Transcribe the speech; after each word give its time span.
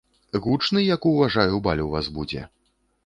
Гучны, 0.45 0.79
як 0.95 1.05
уважаю, 1.11 1.61
баль 1.69 1.85
у 1.85 1.89
вас 1.93 2.05
будзе. 2.17 2.41